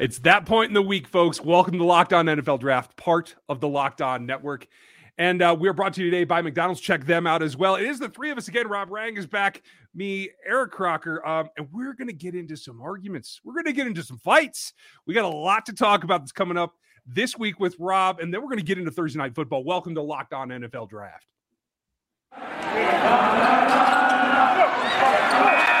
[0.00, 1.42] It's that point in the week, folks.
[1.42, 4.66] Welcome to Locked On NFL Draft, part of the Locked On Network.
[5.18, 6.80] And uh, we're brought to you today by McDonald's.
[6.80, 7.74] Check them out as well.
[7.74, 8.66] It is the three of us again.
[8.66, 9.60] Rob Rang is back,
[9.94, 11.22] me, Eric Crocker.
[11.28, 13.42] Um, and we're going to get into some arguments.
[13.44, 14.72] We're going to get into some fights.
[15.04, 18.20] We got a lot to talk about that's coming up this week with Rob.
[18.20, 19.64] And then we're going to get into Thursday Night Football.
[19.64, 21.26] Welcome to Locked On NFL Draft.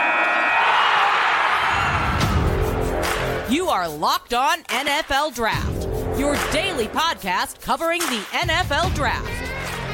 [3.70, 9.28] are Locked On NFL Draft, your daily podcast covering the NFL Draft.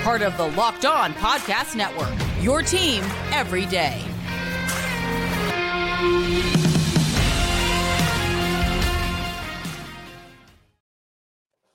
[0.03, 4.03] Part of the Locked On Podcast Network, your team every day.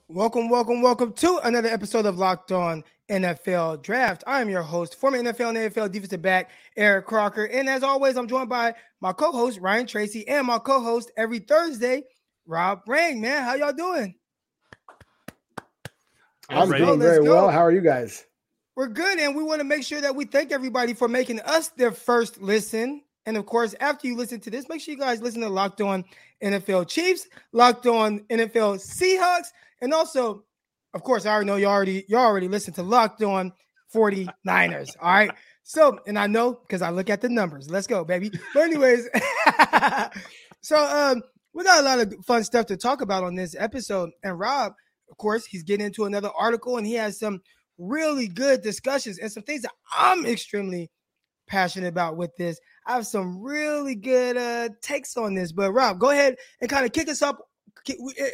[0.08, 4.24] Welcome, welcome, welcome to another episode of Locked On NFL Draft.
[4.26, 8.16] I am your host, former AFL and NFL defensive back Eric Crocker, and as always,
[8.16, 12.04] I'm joined by my co-host Ryan Tracy and my co-host every Thursday,
[12.46, 13.20] Rob Rang.
[13.20, 14.16] Man, how y'all doing?
[16.50, 17.50] I'm doing very well.
[17.50, 18.26] How are you guys?
[18.76, 21.70] We're good, and we want to make sure that we thank everybody for making us
[21.70, 23.02] their first listen.
[23.26, 25.82] And of course, after you listen to this, make sure you guys listen to Locked
[25.82, 26.04] On
[26.42, 29.48] NFL Chiefs, Locked On NFL Seahawks,
[29.82, 30.44] and also,
[30.94, 33.52] of course, I already know you already you already listened to Locked On
[33.94, 34.96] 49ers.
[35.02, 35.32] All right.
[35.64, 37.70] So, and I know because I look at the numbers.
[37.70, 38.32] Let's go, baby.
[38.54, 39.10] But anyways,
[40.62, 41.22] so um,
[41.54, 44.10] we got a lot of fun stuff to talk about on this episode.
[44.24, 44.74] And Rob,
[45.10, 47.42] of course, he's getting into another article and he has some
[47.78, 50.90] really good discussions and some things that I'm extremely
[51.48, 52.60] passionate about with this.
[52.86, 55.52] I have some really good uh takes on this.
[55.52, 57.40] But Rob, go ahead and kind of kick us up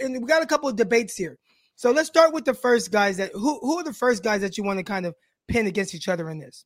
[0.02, 1.38] and we got a couple of debates here.
[1.78, 4.58] So let's start with the first guys that who who are the first guys that
[4.58, 5.14] you want to kind of
[5.48, 6.66] pin against each other in this?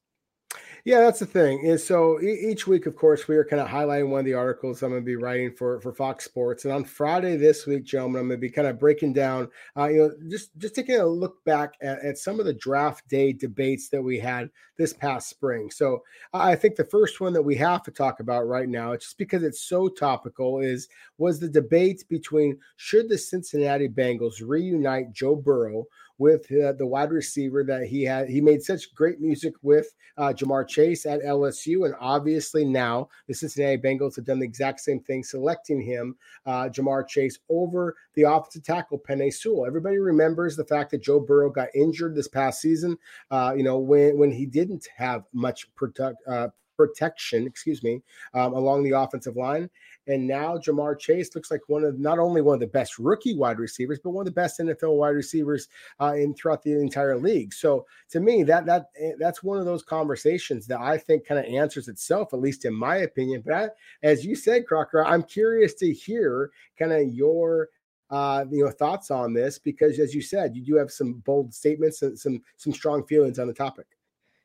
[0.85, 1.65] Yeah, that's the thing.
[1.65, 4.81] Is so each week, of course, we are kind of highlighting one of the articles
[4.81, 8.21] I'm going to be writing for for Fox Sports, and on Friday this week, gentlemen,
[8.21, 11.05] I'm going to be kind of breaking down, uh, you know, just just taking a
[11.05, 14.49] look back at, at, some of the draft day debates that we had
[14.81, 15.69] this past spring.
[15.69, 16.03] So
[16.33, 19.43] I think the first one that we have to talk about right now, just because
[19.43, 25.85] it's so topical, is was the debate between should the Cincinnati Bengals reunite Joe Burrow
[26.21, 28.29] with uh, the wide receiver that he had.
[28.29, 33.33] He made such great music with uh, Ja'Marr Chase at LSU, and obviously now the
[33.33, 36.15] Cincinnati Bengals have done the exact same thing, selecting him,
[36.45, 39.65] uh, Ja'Marr Chase, over the offensive tackle Penei Sewell.
[39.65, 42.99] Everybody remembers the fact that Joe Burrow got injured this past season.
[43.31, 48.01] Uh, you know when when he didn't have much protect, uh, protection, excuse me,
[48.33, 49.69] um, along the offensive line.
[50.07, 53.35] And now Ja'Marr Chase looks like one of not only one of the best rookie
[53.35, 55.67] wide receivers, but one of the best NFL wide receivers
[55.99, 57.53] uh, in throughout the entire league.
[57.53, 61.39] So to me, that that eh, that's one of those conversations that I think kind
[61.39, 63.43] of answers itself, at least in my opinion.
[63.45, 63.69] But I,
[64.01, 66.49] as you said, Crocker, I'm curious to hear
[66.79, 67.69] kind of your
[68.09, 71.53] uh, you know thoughts on this because, as you said, you do have some bold
[71.53, 73.85] statements and some some strong feelings on the topic.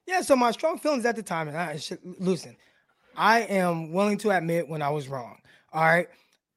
[0.06, 2.56] Yeah, so my strong feelings at the time, and I should listen.
[3.16, 5.38] I am willing to admit when I was wrong.
[5.72, 6.08] All right.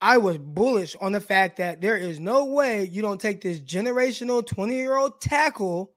[0.02, 3.60] I was bullish on the fact that there is no way you don't take this
[3.60, 5.92] generational 20 year old tackle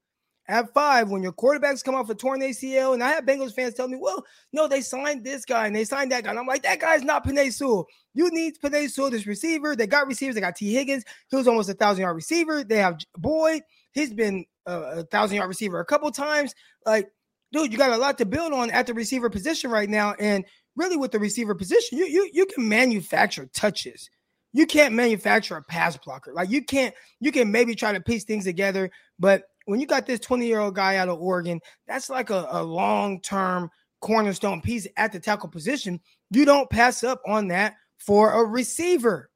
[0.49, 2.95] at five when your quarterbacks come off a torn ACL.
[2.95, 5.85] And I have Bengals fans tell me, well, no, they signed this guy and they
[5.85, 6.31] signed that guy.
[6.31, 7.87] And I'm like, that guy's not Penei Sewell.
[8.13, 9.77] You need Penei Sewell, this receiver.
[9.77, 10.35] They got receivers.
[10.35, 10.73] They got T.
[10.73, 11.05] Higgins.
[11.31, 12.65] He was almost a thousand yard receiver.
[12.65, 13.63] They have Boyd.
[13.93, 16.55] He's been a thousand yard receiver a couple times.
[16.85, 17.13] Like,
[17.53, 20.15] dude, you got a lot to build on at the receiver position right now.
[20.19, 20.45] And
[20.77, 24.11] really with the receiver position, you you you can manufacture touches.
[24.53, 26.33] You can't manufacture a pass blocker.
[26.35, 30.07] Like you can't, you can maybe try to piece things together, but when you got
[30.07, 33.71] this 20 year old guy out of Oregon, that's like a, a long term
[34.01, 36.01] cornerstone piece at the tackle position.
[36.31, 39.31] You don't pass up on that for a receiver.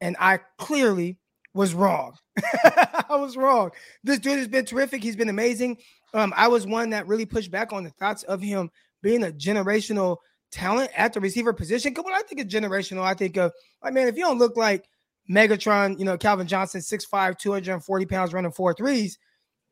[0.00, 1.18] And I clearly
[1.54, 2.14] was wrong.
[2.64, 3.72] I was wrong.
[4.04, 5.02] This dude has been terrific.
[5.02, 5.78] He's been amazing.
[6.14, 8.70] Um, I was one that really pushed back on the thoughts of him
[9.02, 10.18] being a generational
[10.50, 11.92] talent at the receiver position.
[11.92, 13.52] Because when I think of generational, I think of,
[13.82, 14.88] like, man, if you don't look like
[15.30, 19.18] Megatron, you know, Calvin Johnson, 6'5, 240 pounds, running four threes,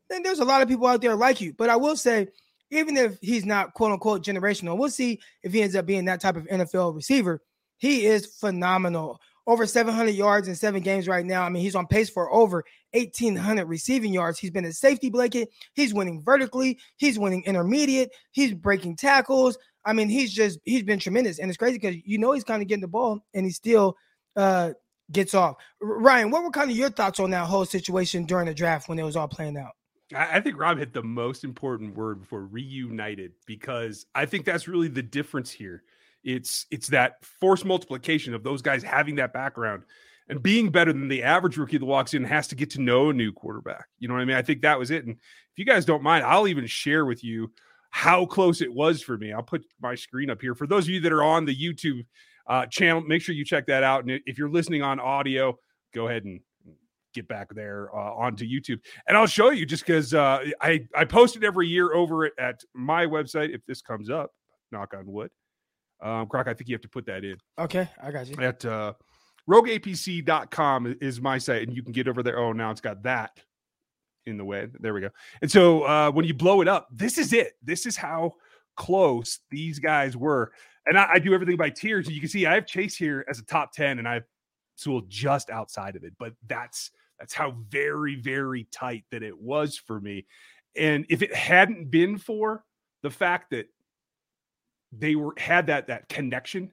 [0.09, 1.53] then there's a lot of people out there like you.
[1.53, 2.27] But I will say,
[2.69, 6.21] even if he's not quote unquote generational, we'll see if he ends up being that
[6.21, 7.41] type of NFL receiver.
[7.77, 9.19] He is phenomenal.
[9.47, 11.43] Over 700 yards in seven games right now.
[11.43, 14.37] I mean, he's on pace for over 1,800 receiving yards.
[14.37, 15.49] He's been a safety blanket.
[15.73, 16.77] He's winning vertically.
[16.97, 18.09] He's winning intermediate.
[18.31, 19.57] He's breaking tackles.
[19.85, 22.61] I mean, he's just he's been tremendous, and it's crazy because you know he's kind
[22.61, 23.95] of getting the ball, and he still
[24.35, 24.73] uh,
[25.13, 25.55] gets off.
[25.81, 28.99] Ryan, what were kind of your thoughts on that whole situation during the draft when
[28.99, 29.71] it was all playing out?
[30.15, 34.87] I think Rob hit the most important word before reunited because I think that's really
[34.87, 35.83] the difference here.
[36.27, 39.83] It's it's that force multiplication of those guys having that background.
[40.29, 43.09] and being better than the average rookie that walks in has to get to know
[43.09, 43.85] a new quarterback.
[43.99, 44.35] You know what I mean?
[44.35, 45.05] I think that was it.
[45.05, 47.51] And if you guys don't mind, I'll even share with you
[47.91, 49.31] how close it was for me.
[49.31, 52.05] I'll put my screen up here for those of you that are on the YouTube
[52.47, 53.01] uh, channel.
[53.01, 54.03] Make sure you check that out.
[54.03, 55.57] And if you're listening on audio,
[55.95, 56.41] go ahead and
[57.13, 61.05] get back there uh, onto YouTube, and I'll show you just because uh, I I
[61.05, 63.55] post it every year over at, at my website.
[63.55, 64.31] If this comes up,
[64.71, 65.31] knock on wood.
[66.01, 67.37] Um, Croc, I think you have to put that in.
[67.57, 68.35] Okay, I got you.
[68.39, 68.93] At uh,
[69.49, 72.37] rogueapc.com is my site, and you can get over there.
[72.37, 73.39] Oh, now it's got that
[74.25, 74.67] in the way.
[74.79, 75.09] There we go.
[75.41, 77.53] And so uh, when you blow it up, this is it.
[77.63, 78.33] This is how
[78.75, 80.51] close these guys were.
[80.85, 82.05] And I, I do everything by tiers.
[82.05, 84.23] And you can see I have Chase here as a top 10, and I have
[84.75, 86.13] Sewell just outside of it.
[86.19, 90.27] But that's that's how very, very tight that it was for me.
[90.75, 92.63] And if it hadn't been for
[93.01, 93.67] the fact that
[94.91, 96.71] they were had that that connection,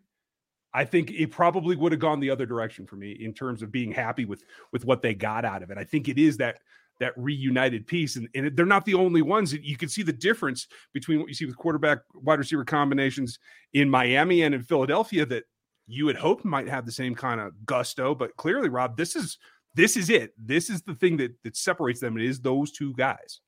[0.73, 3.71] I think it probably would have gone the other direction for me in terms of
[3.71, 5.79] being happy with with what they got out of it.
[5.79, 6.59] I think it is that
[7.01, 9.53] that reunited piece, and, and they're not the only ones.
[9.53, 13.39] You can see the difference between what you see with quarterback wide receiver combinations
[13.73, 15.45] in Miami and in Philadelphia that
[15.87, 19.39] you had hoped might have the same kind of gusto, but clearly, Rob, this is
[19.75, 20.33] this is it.
[20.39, 22.17] This is the thing that that separates them.
[22.17, 23.41] It is those two guys.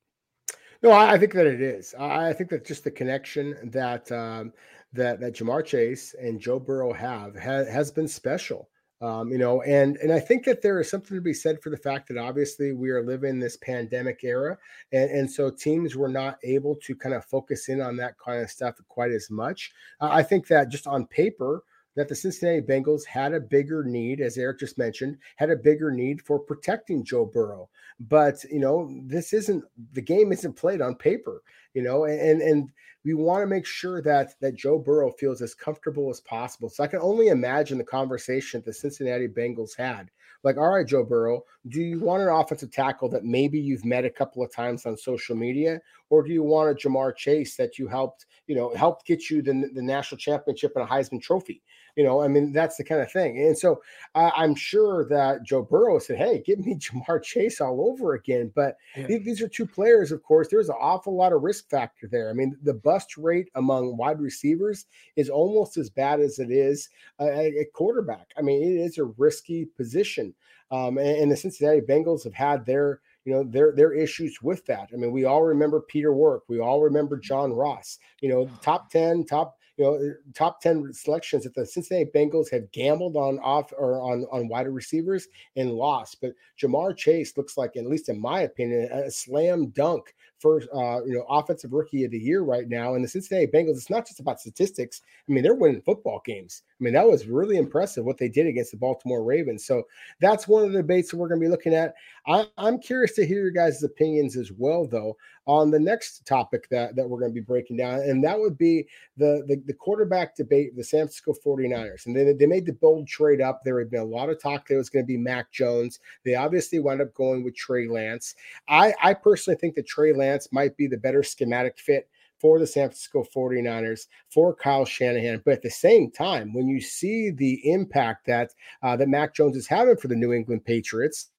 [0.83, 1.95] No, I, think that it is.
[1.95, 4.53] I think that just the connection that um,
[4.93, 8.69] that that Ja'Marr Chase and Joe Burrow have has, has been special.
[8.99, 11.69] Um, you know, and and I think that there is something to be said for
[11.69, 14.57] the fact that obviously we are living this pandemic era,
[14.91, 18.41] and, and so teams were not able to kind of focus in on that kind
[18.41, 19.71] of stuff quite as much.
[20.01, 21.63] Uh, I think that just on paper,
[21.97, 25.91] that the Cincinnati Bengals had a bigger need, as Eric just mentioned, had a bigger
[25.91, 27.69] need for protecting Joe Burrow.
[27.99, 29.63] But you know, this isn't
[29.93, 31.41] the game isn't played on paper,
[31.73, 32.69] you know, and and
[33.03, 36.69] we want to make sure that that Joe Burrow feels as comfortable as possible.
[36.69, 40.11] So I can only imagine the conversation the Cincinnati Bengals had.
[40.43, 44.05] Like, all right, Joe Burrow, do you want an offensive tackle that maybe you've met
[44.05, 47.79] a couple of times on social media, or do you want a Ja'Marr Chase that
[47.79, 51.63] you helped, you know, helped get you the, the national championship and a Heisman Trophy?
[51.97, 53.39] You know, I mean, that's the kind of thing.
[53.39, 53.81] And so
[54.15, 58.51] uh, I'm sure that Joe Burrow said, hey, give me Ja'Marr Chase all over again.
[58.55, 59.07] But yeah.
[59.07, 60.47] th- these are two players, of course.
[60.47, 62.29] There's an awful lot of risk factor there.
[62.29, 64.85] I mean, the bust rate among wide receivers
[65.15, 66.87] is almost as bad as it is
[67.19, 68.27] uh, a quarterback.
[68.37, 70.33] I mean, it is a risky position.
[70.69, 74.65] Um, and, and the Cincinnati Bengals have had their you know their their issues with
[74.67, 74.89] that.
[74.93, 77.99] I mean, we all remember Peter Warrick, we all remember John Ross.
[78.21, 82.71] You know, top ten, top you know, top 10 selections that the Cincinnati Bengals have
[82.71, 86.17] gambled on off or on, on wider receivers and lost.
[86.19, 91.03] But Ja'Marr Chase looks like, at least in my opinion, a slam dunk first, uh,
[91.05, 92.95] you know, offensive rookie of the year right now.
[92.95, 95.01] And the Cincinnati Bengals, it's not just about statistics.
[95.27, 96.63] I mean, they're winning football games.
[96.79, 99.65] I mean, that was really impressive what they did against the Baltimore Ravens.
[99.65, 99.83] So
[100.19, 101.95] that's one of the debates that we're going to be looking at.
[102.27, 106.67] I, am curious to hear your guys' opinions as well, though, on the next topic
[106.69, 108.01] that, that we're going to be breaking down.
[108.01, 108.85] And that would be
[109.15, 112.05] the, the, the quarterback debate, the San Francisco 49ers.
[112.05, 113.61] And they, they made the bold trade up.
[113.63, 115.99] There had been a lot of talk it was going to be Mac Jones.
[116.25, 118.35] They obviously wound up going with Trey Lance.
[118.67, 122.09] I, I personally think that Trey Lance might be the better schematic fit
[122.39, 125.41] for the San Francisco 49ers, for Kyle Shanahan.
[125.43, 128.51] But at the same time, when you see the impact that
[128.83, 131.29] uh, that Mac Jones is having for the New England Patriots,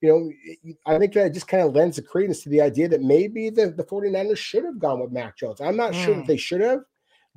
[0.00, 3.02] you know, I think that just kind of lends a credence to the idea that
[3.02, 5.60] maybe the, the 49ers should have gone with Mac Jones.
[5.60, 6.04] I'm not mm.
[6.04, 6.26] sure that hmm.
[6.26, 6.80] they should have,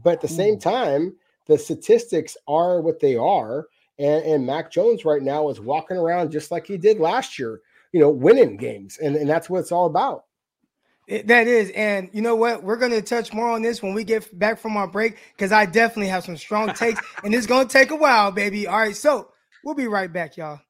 [0.01, 1.13] but at the same time,
[1.47, 3.67] the statistics are what they are.
[3.99, 7.59] And, and Mac Jones right now is walking around just like he did last year,
[7.91, 8.97] you know, winning games.
[8.97, 10.23] And, and that's what it's all about.
[11.05, 12.63] It, that is, and you know what?
[12.63, 15.51] We're going to touch more on this when we get back from our break because
[15.51, 18.67] I definitely have some strong takes, and it's going to take a while, baby.
[18.67, 19.29] All right, so
[19.65, 20.61] we'll be right back, y'all.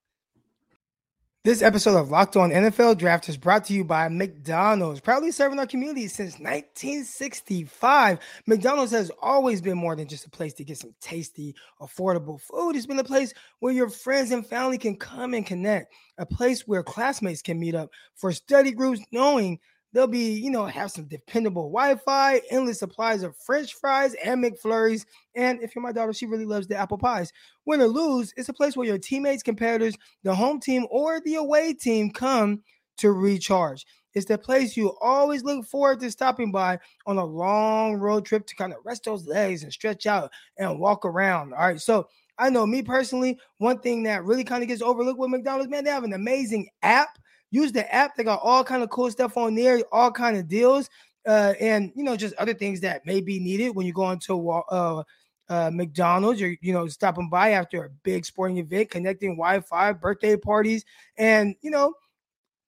[1.46, 5.60] This episode of Locked On NFL Draft is brought to you by McDonald's, proudly serving
[5.60, 8.18] our community since 1965.
[8.48, 12.78] McDonald's has always been more than just a place to get some tasty, affordable food.
[12.78, 16.66] It's been a place where your friends and family can come and connect, a place
[16.66, 19.60] where classmates can meet up for study groups, knowing
[19.94, 25.06] They'll be, you know, have some dependable Wi-Fi, endless supplies of French fries and McFlurries.
[25.36, 27.32] And if you're my daughter, she really loves the apple pies.
[27.66, 31.36] Win or lose, it's a place where your teammates, competitors, the home team, or the
[31.36, 32.64] away team come
[32.98, 33.86] to recharge.
[34.14, 38.46] It's the place you always look forward to stopping by on a long road trip
[38.48, 41.54] to kind of rest those legs and stretch out and walk around.
[41.54, 41.82] All right.
[41.82, 42.08] So
[42.38, 45.84] I know me personally, one thing that really kind of gets overlooked with McDonald's, man,
[45.84, 47.18] they have an amazing app
[47.54, 48.16] Use the app.
[48.16, 50.90] They got all kind of cool stuff on there, all kind of deals,
[51.28, 54.50] uh, and you know just other things that may be needed when you go into
[54.50, 55.04] uh,
[55.50, 60.36] uh, McDonald's, you're you know stopping by after a big sporting event, connecting Wi-Fi, birthday
[60.36, 60.84] parties,
[61.18, 61.94] and you know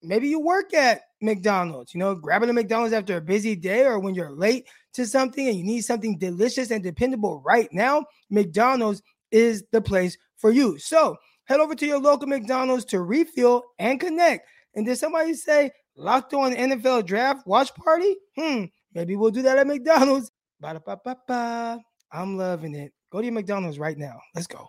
[0.04, 1.96] maybe you work at McDonald's.
[1.96, 5.48] You know, grabbing a McDonald's after a busy day or when you're late to something
[5.48, 9.01] and you need something delicious and dependable right now, McDonald's
[9.32, 10.77] is the place for you.
[10.77, 14.48] So head over to your local McDonald's to refill and connect.
[14.75, 18.15] And did somebody say locked on NFL draft watch party?
[18.38, 20.32] Hmm, maybe we'll do that at McDonald's.
[20.60, 21.82] Ba-da-ba-ba-ba.
[22.12, 22.94] I'm loving it.
[23.12, 24.20] Go to your McDonald's right now.
[24.34, 24.67] Let's go.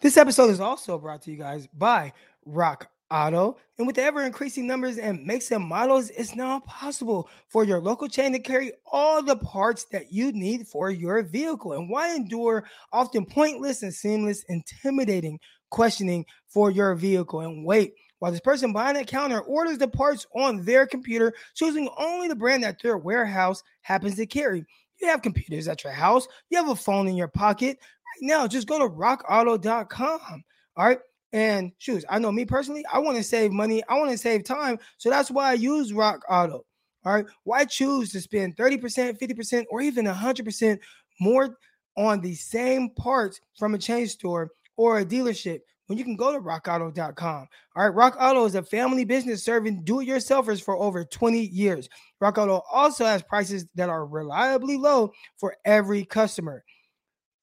[0.00, 2.12] This episode is also brought to you guys by
[2.44, 3.56] Rock Auto.
[3.78, 7.78] And with the ever increasing numbers and makes and models, it's now possible for your
[7.80, 11.74] local chain to carry all the parts that you need for your vehicle.
[11.74, 15.38] And why endure often pointless and seamless, intimidating
[15.72, 20.28] questioning for your vehicle and wait while this person behind the counter orders the parts
[20.36, 24.64] on their computer, choosing only the brand that their warehouse happens to carry.
[25.00, 27.78] You have computers at your house, you have a phone in your pocket.
[27.80, 30.44] Right now, just go to rockauto.com.
[30.76, 31.00] All right.
[31.32, 34.44] And shoes, I know me personally, I want to save money, I want to save
[34.44, 34.78] time.
[34.98, 36.64] So that's why I use Rock Auto.
[37.04, 37.24] All right.
[37.42, 40.78] Why choose to spend 30%, 50%, or even 100%
[41.20, 41.56] more
[41.96, 44.50] on the same parts from a chain store
[44.82, 47.48] or a dealership when you can go to rockauto.com.
[47.76, 51.88] All right, Rock Auto is a family business serving do-it-yourselfers for over 20 years.
[52.20, 56.64] Rock Auto also has prices that are reliably low for every customer.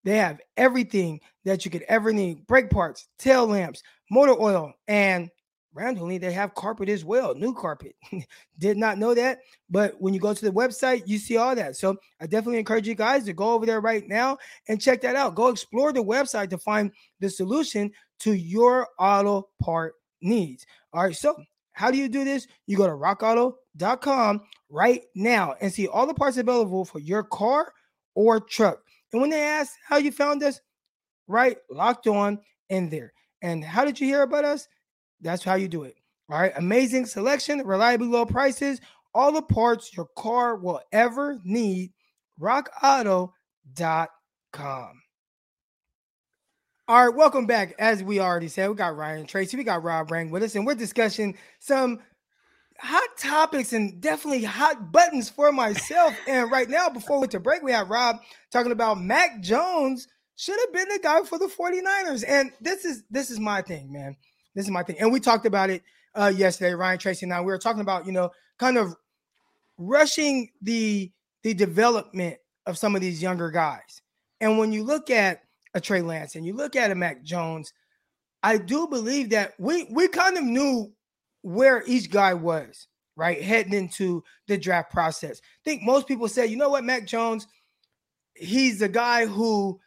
[0.03, 5.29] They have everything that you could ever need: brake parts, tail lamps, motor oil, and
[5.79, 7.95] randomly they have carpet as well new carpet.
[8.59, 11.77] Did not know that but when you go to the website you see all that.
[11.77, 15.15] So i definitely encourage you guys to go over there right now and check that
[15.15, 15.35] out.
[15.35, 20.65] Go explore the website to find the solution to your auto part needs.
[20.93, 22.45] All right so how do you do this?
[22.67, 27.71] You go to rockauto.com right now and see all the parts available for your car
[28.15, 28.79] or truck.
[29.13, 30.59] And when they ask how you found us?
[31.27, 33.13] Right locked on in there.
[33.41, 34.67] And how did you hear about us
[35.21, 35.97] that's how you do it.
[36.29, 36.53] All right.
[36.55, 38.79] Amazing selection, reliably low prices,
[39.13, 41.91] all the parts your car will ever need.
[42.39, 43.31] RockAuto.com.
[46.87, 47.75] All right, welcome back.
[47.77, 50.65] As we already said, we got Ryan Tracy, we got Rob Rang with us, and
[50.65, 51.99] we're discussing some
[52.79, 56.15] hot topics and definitely hot buttons for myself.
[56.27, 58.17] and right now, before we went to break, we have Rob
[58.51, 62.23] talking about Mac Jones should have been the guy for the 49ers.
[62.27, 64.15] And this is this is my thing, man.
[64.55, 64.97] This is my thing.
[64.99, 65.83] And we talked about it
[66.15, 67.39] uh, yesterday, Ryan Tracy and I.
[67.41, 68.95] We were talking about, you know, kind of
[69.77, 71.11] rushing the
[71.43, 74.01] the development of some of these younger guys.
[74.41, 75.41] And when you look at
[75.73, 77.73] a Trey Lance and you look at a Mac Jones,
[78.43, 80.91] I do believe that we we kind of knew
[81.41, 83.41] where each guy was, right?
[83.41, 85.39] Heading into the draft process.
[85.41, 87.47] I think most people say, you know what, Mac Jones,
[88.35, 89.79] he's a guy who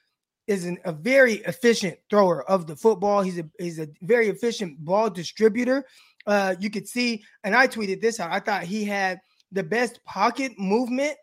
[0.47, 3.23] is an, a very efficient thrower of the football.
[3.23, 5.85] He's a he's a very efficient ball distributor.
[6.27, 8.31] Uh, you could see, and I tweeted this out.
[8.31, 9.21] I thought he had
[9.51, 11.17] the best pocket movement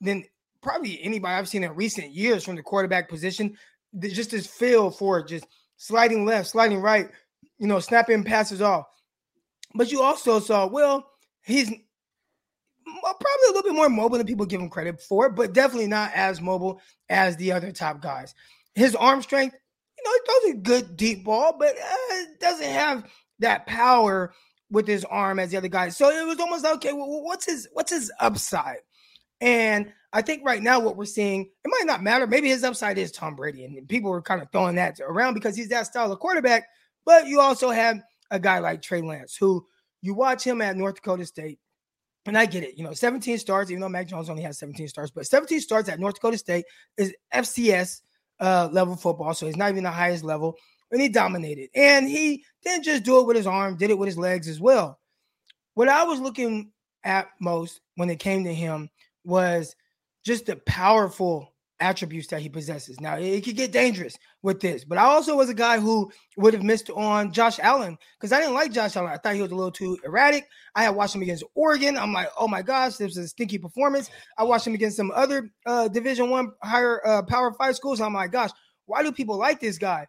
[0.00, 0.24] than
[0.62, 3.56] probably anybody I've seen in recent years from the quarterback position.
[3.98, 7.10] Just his feel for just sliding left, sliding right,
[7.58, 8.86] you know, snapping passes off.
[9.74, 11.10] But you also saw, well,
[11.42, 11.68] he's
[12.84, 16.10] probably a little bit more mobile than people give him credit for, but definitely not
[16.14, 18.34] as mobile as the other top guys
[18.74, 19.56] his arm strength,
[19.98, 24.32] you know, he throws a good deep ball, but uh, doesn't have that power
[24.70, 25.96] with his arm as the other guys.
[25.96, 28.78] So it was almost like, okay, well, what's his what's his upside?
[29.40, 32.26] And I think right now what we're seeing, it might not matter.
[32.26, 35.56] Maybe his upside is Tom Brady, and people are kind of throwing that around because
[35.56, 36.68] he's that style of quarterback.
[37.04, 38.00] But you also have
[38.30, 39.66] a guy like Trey Lance, who
[40.00, 41.58] you watch him at North Dakota State,
[42.24, 44.86] and I get it, you know, 17 starts, even though Mac Jones only has 17
[44.88, 46.64] starts, but 17 starts at North Dakota State
[46.96, 48.02] is FCS
[48.42, 50.56] uh, level football, so he's not even the highest level,
[50.90, 51.70] and he dominated.
[51.74, 54.60] And he didn't just do it with his arm, did it with his legs as
[54.60, 54.98] well.
[55.74, 56.72] What I was looking
[57.04, 58.90] at most when it came to him
[59.24, 59.74] was
[60.24, 61.51] just the powerful
[61.82, 63.00] attributes that he possesses.
[63.00, 66.54] Now it could get dangerous with this, but I also was a guy who would
[66.54, 69.12] have missed on Josh Allen because I didn't like Josh Allen.
[69.12, 70.48] I thought he was a little too erratic.
[70.74, 71.98] I had watched him against Oregon.
[71.98, 74.10] I'm like, oh my gosh, this was a stinky performance.
[74.38, 78.00] I watched him against some other uh, Division One higher uh, Power Five schools.
[78.00, 78.50] I'm like, gosh,
[78.86, 80.06] why do people like this guy?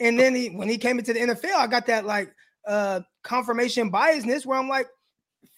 [0.00, 2.32] And then he, when he came into the NFL, I got that like
[2.66, 4.86] uh, confirmation biasness where I'm like,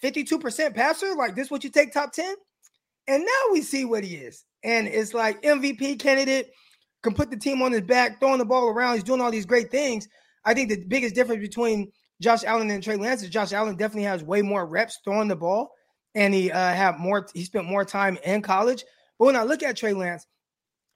[0.03, 2.35] 52% passer, like this, what you take top 10?
[3.09, 6.51] And now we see what he is and it's like MVP candidate
[7.03, 8.95] can put the team on his back, throwing the ball around.
[8.95, 10.09] He's doing all these great things.
[10.45, 11.91] I think the biggest difference between
[12.21, 15.37] Josh Allen and Trey Lance is Josh Allen definitely has way more reps throwing the
[15.37, 15.71] ball,
[16.15, 17.27] and he uh, have more.
[17.33, 18.85] He spent more time in college.
[19.19, 20.27] But when I look at Trey Lance,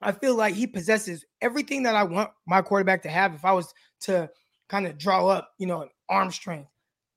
[0.01, 3.33] I feel like he possesses everything that I want my quarterback to have.
[3.33, 4.29] If I was to
[4.69, 6.69] kind of draw up, you know, arm strength,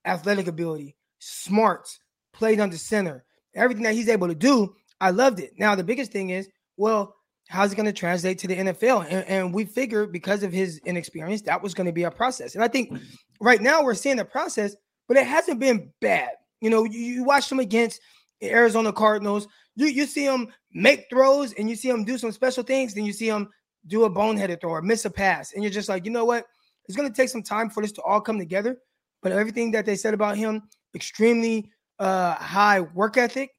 [0.05, 2.01] athletic ability, smarts,
[2.33, 3.25] played under center,
[3.55, 5.53] everything that he's able to do, I loved it.
[5.59, 7.15] Now the biggest thing is, well,
[7.49, 9.07] how's it going to translate to the NFL?
[9.09, 12.55] And, and, we figured because of his inexperience, that was going to be a process.
[12.55, 12.99] And I think
[13.41, 14.77] right now we're seeing the process,
[15.07, 16.31] but it hasn't been bad.
[16.61, 18.01] You know, you, you watch them against
[18.43, 22.63] Arizona Cardinals, you, you see him make throws and you see him do some special
[22.63, 23.49] things, then you see him
[23.87, 25.53] do a boneheaded throw or miss a pass.
[25.53, 26.45] And you're just like, you know what?
[26.87, 28.79] It's going to take some time for this to all come together.
[29.23, 30.63] But everything that they said about him,
[30.95, 33.51] extremely uh, high work ethic,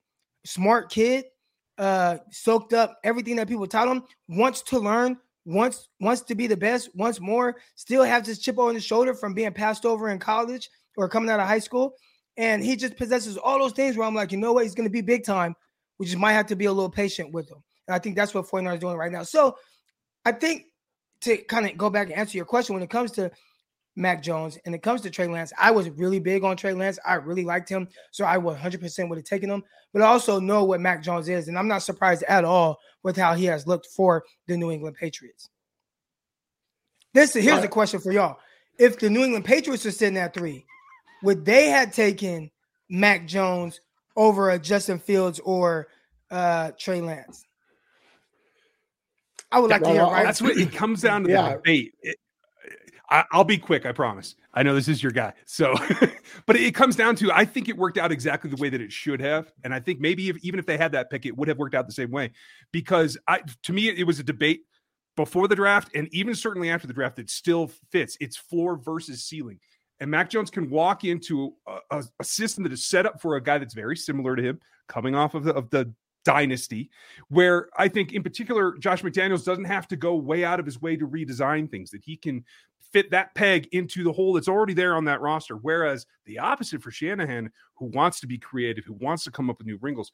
[0.46, 1.26] smart kid,
[1.78, 6.48] uh, soaked up everything that people taught him, wants to learn, wants wants to be
[6.48, 10.10] the best, wants more, still has this chip on his shoulder from being passed over
[10.10, 11.94] in college or coming out of high school.
[12.38, 14.88] And he just possesses all those things where I'm like, you know what, he's going
[14.88, 15.56] to be big time.
[15.98, 17.62] We just might have to be a little patient with him.
[17.88, 19.24] And I think that's what 49 is doing right now.
[19.24, 19.58] So
[20.26, 20.66] I think
[21.22, 23.32] to kind of go back and answer your question when it comes to
[24.00, 26.98] Mac Jones and it comes to Trey Lance, I was really big on Trey Lance.
[27.06, 27.88] I really liked him.
[28.12, 29.64] So I 100% would have taken him.
[29.94, 31.48] But I also know what Mac Jones is.
[31.48, 34.96] And I'm not surprised at all with how he has looked for the New England
[34.96, 35.50] Patriots.
[37.14, 38.38] This Here's a question for y'all.
[38.78, 40.66] If the New England Patriots were sitting at three,
[41.22, 42.50] would they have taken
[42.90, 43.82] Mac Jones
[44.16, 45.88] over a Justin Fields or
[46.32, 47.46] uh, Trey Lance?
[49.52, 50.04] I would like to hear.
[50.04, 50.24] Right?
[50.24, 51.50] That's what it comes down to yeah.
[51.50, 51.94] the debate.
[52.02, 52.18] It,
[53.10, 53.86] I, will be quick.
[53.86, 54.36] I promise.
[54.54, 55.34] I know this is your guy.
[55.46, 55.74] So,
[56.46, 58.92] but it comes down to I think it worked out exactly the way that it
[58.92, 61.48] should have, and I think maybe if, even if they had that pick, it would
[61.48, 62.32] have worked out the same way.
[62.72, 64.62] Because I, to me, it was a debate
[65.16, 68.18] before the draft, and even certainly after the draft, it still fits.
[68.20, 69.60] It's floor versus ceiling
[70.00, 73.36] and Mac Jones can walk into a, a, a, system that is set up for
[73.36, 75.94] a guy that's very similar to him, coming off of the, of the
[76.26, 76.90] dynasty,
[77.30, 80.82] where I think in particular Josh McDaniels doesn't have to go way out of his
[80.82, 82.46] way to redesign things; that he can
[82.92, 85.56] fit that peg into the hole that's already there on that roster.
[85.56, 89.58] Whereas the opposite for Shanahan, who wants to be creative, who wants to come up
[89.58, 90.12] with new wrinkles.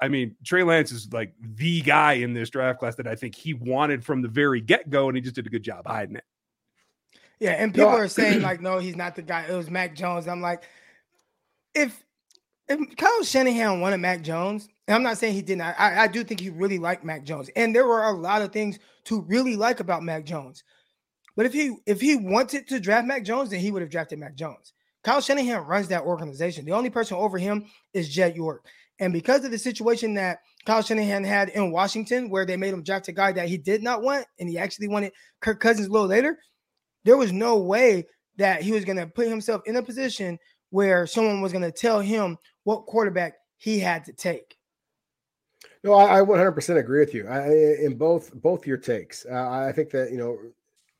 [0.00, 3.34] I mean, Trey Lance is like the guy in this draft class that I think
[3.34, 6.16] he wanted from the very get go, and he just did a good job hiding
[6.16, 6.24] it.
[7.40, 9.46] Yeah, and people no, are saying like, no, he's not the guy.
[9.48, 10.28] It was Mac Jones.
[10.28, 10.64] I'm like,
[11.74, 12.04] if
[12.68, 15.62] if Kyle Shanahan wanted Mac Jones, and I'm not saying he didn't.
[15.62, 18.52] I, I do think he really liked Mac Jones, and there were a lot of
[18.52, 20.64] things to really like about Mac Jones.
[21.36, 24.18] But if he if he wanted to draft Mac Jones, then he would have drafted
[24.18, 24.72] Mac Jones.
[25.04, 26.64] Kyle Shanahan runs that organization.
[26.64, 28.66] The only person over him is Jed York,
[28.98, 32.82] and because of the situation that Kyle Shanahan had in Washington, where they made him
[32.82, 35.92] draft a guy that he did not want, and he actually wanted Kirk Cousins a
[35.92, 36.38] little later,
[37.04, 40.38] there was no way that he was going to put himself in a position
[40.70, 44.56] where someone was going to tell him what quarterback he had to take.
[45.84, 47.46] No, I, I 100% agree with you I,
[47.80, 49.24] in both both your takes.
[49.24, 50.38] Uh, I think that you know,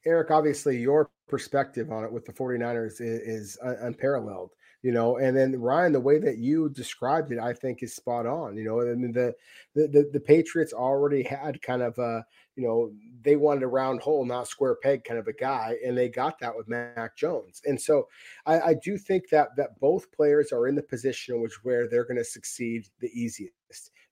[0.06, 5.36] Eric, obviously your perspective on it with the 49ers is, is unparalleled you know and
[5.36, 8.80] then ryan the way that you described it i think is spot on you know
[8.80, 9.34] i mean the
[9.74, 12.92] the the, the patriots already had kind of a you know
[13.22, 16.38] they wanted a round hole not square peg kind of a guy and they got
[16.38, 18.06] that with mac jones and so
[18.46, 22.04] i, I do think that that both players are in the position which where they're
[22.04, 23.55] going to succeed the easiest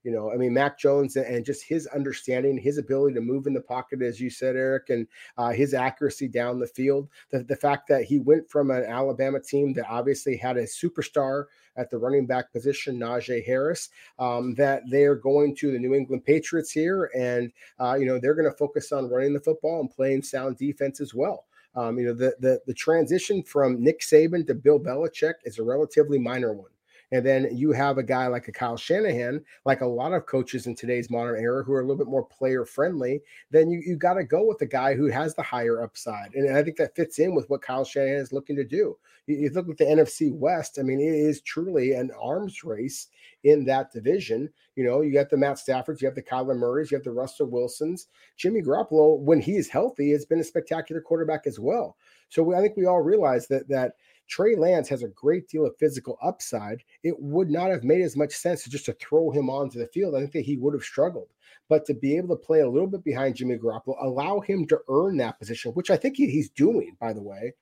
[0.05, 3.55] you know, I mean, Mac Jones and just his understanding, his ability to move in
[3.55, 7.09] the pocket, as you said, Eric, and uh, his accuracy down the field.
[7.31, 11.47] The, the fact that he went from an Alabama team that obviously had a superstar
[11.77, 13.89] at the running back position, Najee Harris,
[14.19, 17.11] um, that they are going to the New England Patriots here.
[17.17, 20.59] And, uh, you know, they're going to focus on running the football and playing sound
[20.59, 21.47] defense as well.
[21.77, 25.65] Um, you know, the, the the transition from Nick Saban to Bill Belichick is a
[25.65, 26.71] relatively minor one.
[27.15, 30.67] And then you have a guy like a Kyle Shanahan, like a lot of coaches
[30.67, 33.21] in today's modern era who are a little bit more player friendly,
[33.53, 36.35] then you, you got to go with the guy who has the higher upside.
[36.35, 38.99] And I think that fits in with what Kyle Shanahan is looking to do.
[39.29, 43.07] You, you look at the NFC West, I mean, it is truly an arms race
[43.45, 44.51] in that division.
[44.75, 47.13] You know, you got the Matt Staffords, you have the Kyler Murrays, you have the
[47.13, 48.09] Russell Wilsons.
[48.37, 51.97] Jimmy Garoppolo, when he is healthy, has been a spectacular quarterback as well.
[52.29, 53.93] So I think we all realize that that
[54.29, 56.83] Trey Lance has a great deal of physical upside.
[57.03, 60.15] It would not have made as much sense just to throw him onto the field.
[60.15, 61.29] I think that he would have struggled.
[61.69, 64.81] But to be able to play a little bit behind Jimmy Garoppolo, allow him to
[64.89, 67.55] earn that position, which I think he, he's doing, by the way.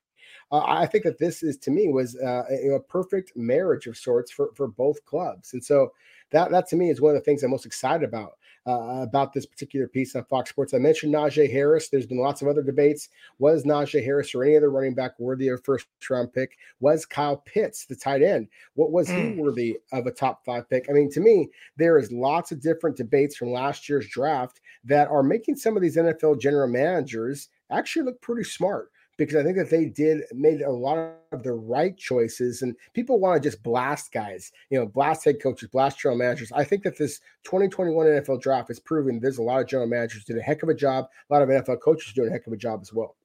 [0.51, 3.97] Uh, I think that this is to me was uh, a, a, perfect marriage of
[3.97, 5.93] sorts for for both clubs, and so
[6.31, 8.33] that that to me is one of the things I'm most excited about.
[8.67, 10.75] Uh, about this particular piece on Fox Sports.
[10.75, 11.89] I mentioned Najee Harris.
[11.89, 13.09] There's been lots of other debates.
[13.39, 16.57] Was Najee Harris or any other running back worthy of first round pick?
[16.81, 18.49] Was Kyle Pitts the tight end?
[18.75, 19.35] What was mm.
[19.35, 20.87] he worthy of a top five pick?
[20.89, 25.09] I mean, to me, there is lots of different debates from last year's draft that
[25.09, 28.91] are making some of these NFL general managers actually look pretty smart
[29.27, 32.63] because I think that they did made a lot of the right choices.
[32.63, 36.53] And people want to just blast guys, you know, blast head coaches, blast general managers.
[36.53, 40.25] I think that this 2021 NFL draft is proving there's a lot of general managers
[40.25, 41.07] did a heck of a job.
[41.31, 43.17] A lot of NFL coaches doing a heck of a job as well.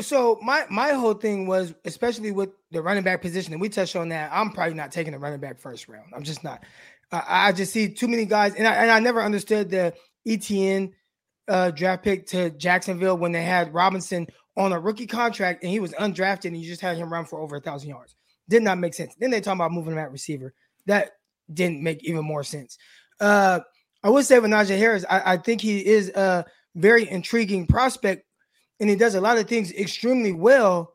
[0.00, 3.96] So my my whole thing was, especially with the running back position, and we touched
[3.96, 4.30] on that.
[4.30, 6.12] I'm probably not taking a running back first round.
[6.14, 6.62] I'm just not.
[7.10, 9.94] I, I just see too many guys, and I, and I never understood the
[10.26, 10.92] Etienne
[11.48, 15.80] uh, draft pick to Jacksonville when they had Robinson on a rookie contract and he
[15.80, 18.14] was undrafted and you just had him run for over a thousand yards.
[18.48, 19.14] Did not make sense.
[19.18, 20.52] Then they talk about moving him at receiver.
[20.86, 21.12] That
[21.52, 22.76] didn't make even more sense.
[23.20, 23.60] Uh,
[24.02, 28.24] I would say with Najee Harris, I, I think he is a very intriguing prospect
[28.80, 30.94] and he does a lot of things extremely well.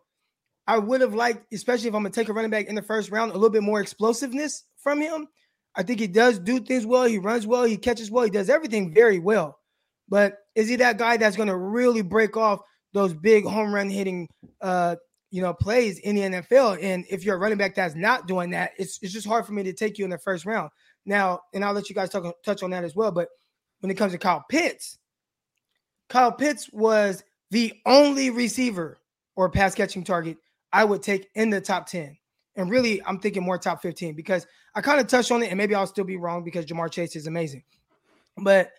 [0.68, 3.12] I would have liked, especially if I'm gonna take a running back in the first
[3.12, 5.28] round, a little bit more explosiveness from him.
[5.76, 7.04] I think he does do things well.
[7.04, 7.64] He runs well.
[7.64, 8.24] He catches well.
[8.24, 9.60] He does everything very well.
[10.08, 12.62] But is he that guy that's going to really break off
[12.96, 14.28] those big home run hitting
[14.62, 14.96] uh
[15.30, 16.82] you know plays in the NFL.
[16.82, 19.52] And if you're a running back that's not doing that, it's it's just hard for
[19.52, 20.72] me to take you in the first round.
[21.06, 23.12] Now, and I'll let you guys talk touch on that as well.
[23.12, 23.28] But
[23.82, 24.98] when it comes to Kyle Pitts,
[26.10, 29.00] Kyle Pitts was the only receiver
[29.36, 30.38] or pass catching target
[30.72, 32.18] I would take in the top 10.
[32.56, 35.58] And really, I'm thinking more top 15 because I kind of touched on it, and
[35.58, 37.64] maybe I'll still be wrong because Ja'Marr Chase is amazing.
[38.38, 38.72] But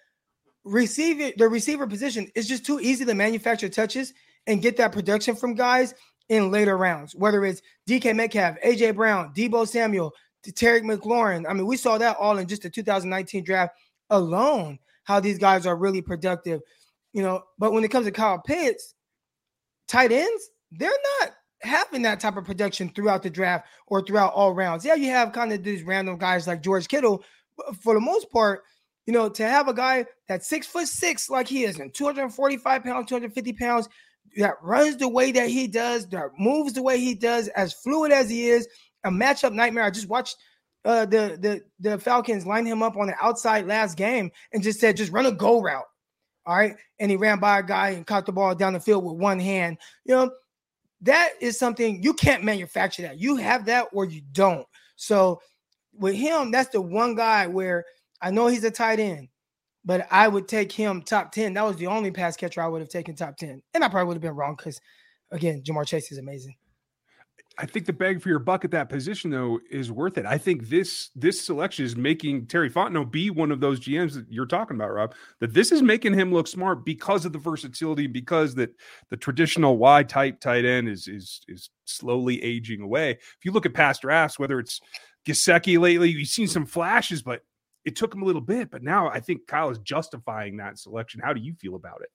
[0.67, 4.13] receiving the receiver position is just too easy to manufacture touches
[4.47, 5.95] and get that production from guys
[6.29, 10.13] in later rounds, whether it's DK Metcalf, AJ Brown, Deebo Samuel,
[10.55, 11.49] Terry McLaurin.
[11.49, 13.75] I mean, we saw that all in just the 2019 draft
[14.11, 16.61] alone, how these guys are really productive,
[17.13, 17.43] you know.
[17.59, 18.95] But when it comes to Kyle Pitts,
[19.89, 24.53] tight ends, they're not having that type of production throughout the draft or throughout all
[24.53, 24.85] rounds.
[24.85, 27.25] Yeah, you have kind of these random guys like George Kittle,
[27.57, 28.63] but for the most part,
[29.07, 32.83] you know, to have a guy that's six foot six like he is and 245
[32.83, 33.89] pounds, 250 pounds,
[34.37, 38.13] that runs the way that he does, that moves the way he does, as fluid
[38.13, 38.69] as he is,
[39.05, 39.85] a matchup nightmare.
[39.85, 40.37] I just watched
[40.85, 44.81] uh, the the the Falcons line him up on the outside last game and just
[44.81, 45.85] said, just run a go route.
[46.45, 46.77] All right.
[47.01, 49.41] And he ran by a guy and caught the ball down the field with one
[49.41, 49.79] hand.
[50.05, 50.31] You know,
[51.01, 53.19] that is something you can't manufacture that.
[53.19, 54.67] You have that or you don't.
[54.95, 55.41] So
[55.93, 57.85] with him, that's the one guy where
[58.27, 59.29] I know he's a tight end,
[59.85, 61.55] but I would take him top 10.
[61.55, 63.63] That was the only pass catcher I would have taken top 10.
[63.73, 64.81] And I probably would have been wrong because,
[65.31, 66.57] again, Ja'Marr Chase is amazing.
[67.57, 70.27] I think the bang for your buck at that position though is worth it.
[70.27, 74.27] I think this this selection is making Terry Fontenot be one of those GMs that
[74.29, 75.15] you're talking about, Rob.
[75.39, 78.75] That this is making him look smart because of the versatility, because that
[79.09, 83.13] the traditional Y type tight end is is is slowly aging away.
[83.13, 84.81] If you look at past drafts, whether it's
[85.27, 87.41] Gesicki lately, you've seen some flashes, but
[87.87, 91.21] it took him a little bit, but now I think Kyle is justifying that selection.
[91.25, 92.11] How do you feel about it?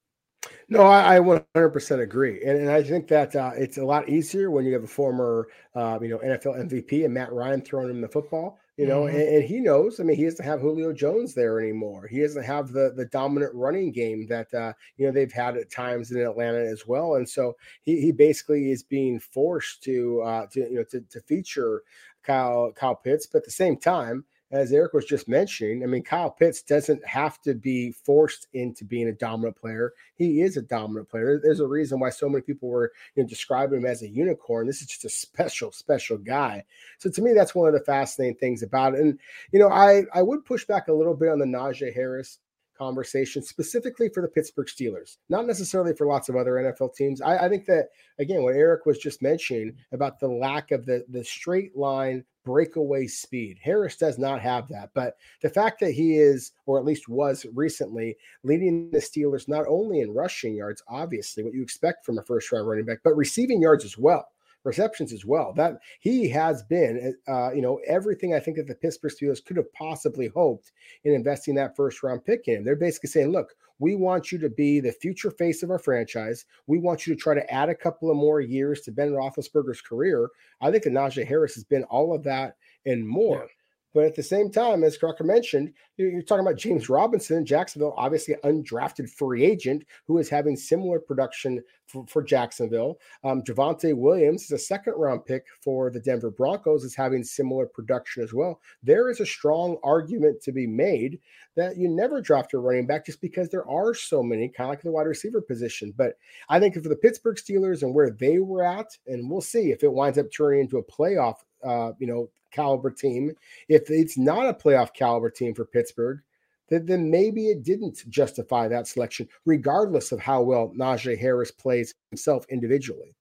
[0.68, 4.52] No, I, I 100% agree, and, and I think that uh, it's a lot easier
[4.52, 8.02] when you have a former, uh, you know, NFL MVP and Matt Ryan throwing him
[8.02, 8.60] the football.
[8.78, 9.16] You know, mm-hmm.
[9.16, 10.00] and, and, he knows.
[10.00, 12.08] I mean, he doesn't have Julio Jones there anymore.
[12.08, 15.70] He doesn't have the the dominant running game that uh, you know they've had at
[15.70, 17.16] times in Atlanta as well.
[17.16, 21.22] And so he, he basically is being forced to uh, to you know to, to
[21.22, 21.84] feature
[22.24, 26.04] Kyle Kyle Pitts, but at the same time, as Eric was just mentioning, I mean,
[26.04, 29.94] Kyle Pitts doesn't have to be forced into being a dominant player.
[30.16, 31.40] He is a dominant player.
[31.42, 34.68] There's a reason why so many people were you know, describing him as a unicorn.
[34.68, 36.66] This is just a special, special guy.
[37.00, 39.00] So to me, that's one of the fascinating things about it.
[39.00, 39.20] And
[39.52, 42.40] you know, I I would push back a little bit on the Najee Harris
[42.82, 47.22] conversation specifically for the Pittsburgh Steelers, not necessarily for lots of other NFL teams.
[47.22, 51.06] I, I, think that again, what Eric was just mentioning about the lack of the
[51.10, 53.60] the straight line breakaway speed.
[53.62, 54.90] Harris does not have that.
[54.96, 59.66] But the fact that he is, or at least was recently, leading the Steelers not
[59.68, 63.16] only in rushing yards, obviously, what you expect from a first round running back, but
[63.16, 64.28] receiving yards as well.
[64.64, 65.54] Receptions as well.
[65.54, 69.58] That he has been, uh, you know, everything I think that the Pittsburgh Steelers could
[69.58, 70.72] have possibly hoped
[71.04, 72.64] in investing that first round pick in.
[72.64, 76.46] They're basically saying, look, we want you to be the future face of our franchise.
[76.68, 79.82] We want you to try to add a couple of more years to Ben Roethlisberger's
[79.82, 80.30] career.
[80.62, 83.48] I think that Najee Harris has been all of that and more.
[83.94, 88.36] But at the same time, as Crocker mentioned, you're talking about James Robinson, Jacksonville, obviously
[88.44, 93.00] undrafted free agent who is having similar production for, for Jacksonville.
[93.24, 97.66] Um, Javonte Williams is a second round pick for the Denver Broncos, is having similar
[97.66, 98.62] production as well.
[98.82, 101.20] There is a strong argument to be made
[101.56, 104.70] that you never draft a running back just because there are so many, kind of
[104.70, 105.94] like the wide receiver position.
[105.96, 106.14] But
[106.48, 109.84] I think for the Pittsburgh Steelers and where they were at, and we'll see if
[109.84, 113.32] it winds up turning into a playoff, uh, you know, caliber team.
[113.68, 116.22] If it's not a playoff caliber team for Pittsburgh,
[116.70, 121.94] then, then maybe it didn't justify that selection, regardless of how well Najee Harris plays
[122.10, 123.14] himself individually.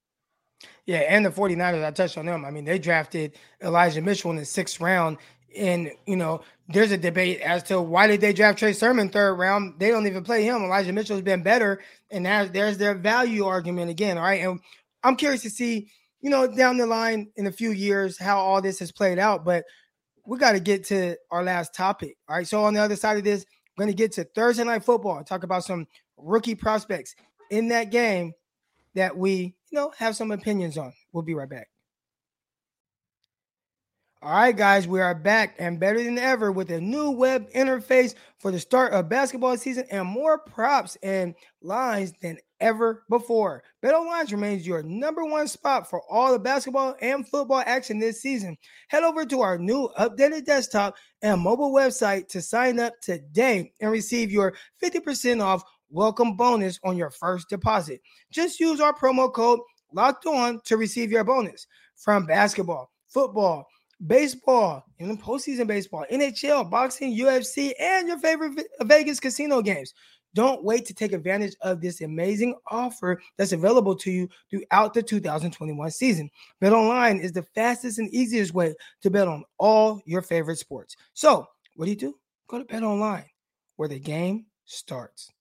[0.87, 2.45] Yeah, and the 49ers, I touched on them.
[2.45, 5.19] I mean, they drafted Elijah Mitchell in the sixth round.
[5.57, 9.35] And, you know, there's a debate as to why did they draft Trey Sermon third
[9.35, 9.75] round?
[9.79, 10.63] They don't even play him.
[10.63, 11.81] Elijah Mitchell's been better.
[12.11, 14.17] And that, there's their value argument again.
[14.17, 14.43] All right.
[14.43, 14.61] And
[15.03, 15.89] I'm curious to see
[16.21, 19.45] you know, down the line in a few years how all this has played out.
[19.45, 19.65] But
[20.27, 22.17] we got to get to our last topic.
[22.29, 22.47] All right.
[22.47, 23.45] So on the other side of this,
[23.77, 27.15] we're going to get to Thursday night football talk about some rookie prospects
[27.51, 28.33] in that game
[28.95, 30.93] that we, you know, have some opinions on.
[31.13, 31.69] We'll be right back.
[34.23, 38.15] All right, guys, we are back and better than ever with a new web interface
[38.39, 43.63] for the start of basketball season and more props and lines than ever before.
[43.83, 48.57] BetOnline remains your number one spot for all the basketball and football action this season.
[48.89, 53.91] Head over to our new updated desktop and mobile website to sign up today and
[53.91, 58.01] receive your 50% off welcome bonus on your first deposit.
[58.31, 59.61] Just use our promo code
[59.93, 63.67] locked on to receive your bonus from basketball, football,
[64.07, 69.95] baseball, even postseason baseball, NHL, boxing, UFC, and your favorite Vegas casino games.
[70.35, 75.03] Don't wait to take advantage of this amazing offer that's available to you throughout the
[75.03, 76.31] 2021 season.
[76.61, 80.95] Bet online is the fastest and easiest way to bet on all your favorite sports.
[81.15, 82.15] So, what do you do?
[82.47, 83.27] Go to Bet online,
[83.77, 85.33] where the game starts.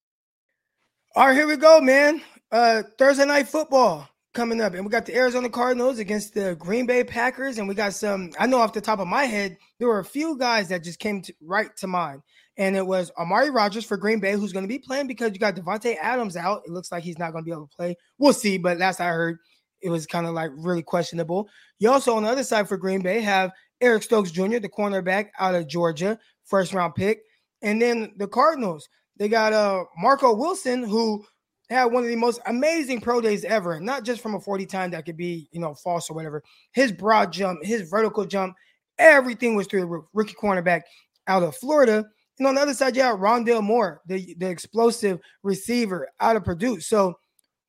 [1.16, 2.22] All right, here we go, man.
[2.52, 6.86] Uh Thursday night football coming up, and we got the Arizona Cardinals against the Green
[6.86, 8.32] Bay Packers, and we got some.
[8.40, 11.00] I know off the top of my head, there were a few guys that just
[11.00, 12.22] came to, right to mind,
[12.58, 15.40] and it was Amari Rodgers for Green Bay, who's going to be playing because you
[15.40, 16.62] got Davante Adams out.
[16.66, 17.96] It looks like he's not going to be able to play.
[18.18, 19.40] We'll see, but last I heard,
[19.82, 21.50] it was kind of like really questionable.
[21.80, 25.30] You also on the other side for Green Bay have Eric Stokes Jr., the cornerback
[25.40, 27.22] out of Georgia, first round pick,
[27.62, 28.88] and then the Cardinals.
[29.18, 31.26] They got uh Marco Wilson, who
[31.70, 34.66] had one of the most amazing pro days ever, and not just from a 40
[34.66, 36.44] time that could be, you know, false or whatever.
[36.72, 38.56] His broad jump, his vertical jump,
[38.98, 40.82] everything was through the rookie cornerback
[41.28, 42.06] out of Florida.
[42.40, 46.44] And on the other side, you have Rondale Moore, the, the explosive receiver out of
[46.44, 46.80] Purdue.
[46.80, 47.20] So,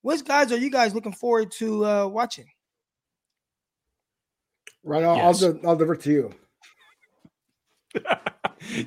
[0.03, 2.47] which guys are you guys looking forward to uh, watching?
[4.83, 5.43] Right, I'll, yes.
[5.43, 6.35] I'll, I'll divert to you.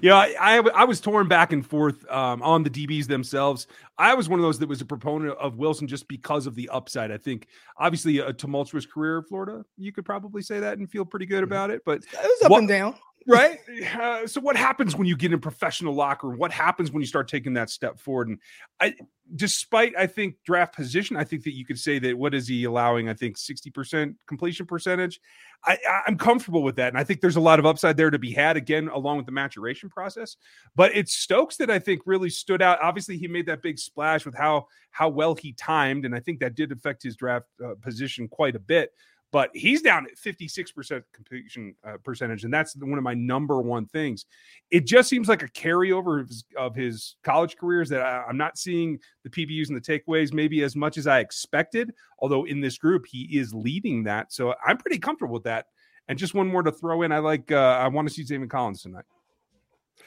[0.01, 3.67] yeah, I, I, I was torn back and forth um, on the DBs themselves.
[3.97, 6.69] I was one of those that was a proponent of Wilson just because of the
[6.69, 7.11] upside.
[7.11, 11.05] I think obviously a tumultuous career in Florida, you could probably say that and feel
[11.05, 11.51] pretty good mm-hmm.
[11.51, 11.81] about it.
[11.85, 12.95] But it was up what, and down
[13.27, 13.59] right?
[13.93, 16.29] Uh, so what happens when you get in professional locker?
[16.29, 18.29] What happens when you start taking that step forward?
[18.29, 18.39] And
[18.79, 18.95] I,
[19.35, 22.63] despite I think draft position, I think that you could say that what is he
[22.63, 23.09] allowing?
[23.09, 25.19] I think sixty percent completion percentage.
[25.65, 28.19] I, I'm comfortable with that, and I think there's a lot of upside there to
[28.19, 30.37] be had again, along with the maturation process.
[30.75, 32.79] But it's Stokes that I think really stood out.
[32.81, 36.39] Obviously, he made that big splash with how how well he timed, and I think
[36.39, 38.91] that did affect his draft uh, position quite a bit
[39.33, 43.87] but he's down at 56% completion uh, percentage and that's one of my number one
[43.87, 44.27] things.
[44.69, 48.37] It just seems like a carryover of his, of his college careers that I, am
[48.37, 52.61] not seeing the pbus and the takeaways maybe as much as i expected although in
[52.61, 54.31] this group he is leading that.
[54.31, 55.65] So i'm pretty comfortable with that.
[56.07, 57.11] And just one more to throw in.
[57.11, 59.05] I like uh, i want to see Zaven collins tonight.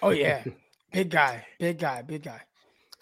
[0.02, 0.44] Oh yeah.
[0.92, 1.44] Big guy.
[1.58, 2.02] Big guy.
[2.02, 2.42] Big guy.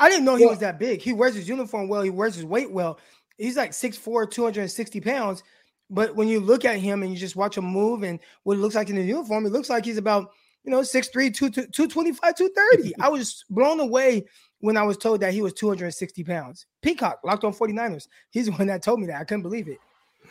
[0.01, 1.03] I didn't know he was that big.
[1.03, 2.01] He wears his uniform well.
[2.01, 2.99] He wears his weight well.
[3.37, 5.43] He's like 6'4 260 pounds
[5.90, 8.61] but when you look at him and you just watch him move and what it
[8.61, 10.31] looks like in the uniform, it looks like he's about,
[10.64, 12.94] you know, 6'3, 225, 230.
[13.01, 14.27] I was blown away
[14.61, 16.66] when I was told that he was 260 pounds.
[16.81, 18.09] Peacock, locked on 49ers.
[18.31, 19.20] He's the one that told me that.
[19.20, 19.79] I couldn't believe it.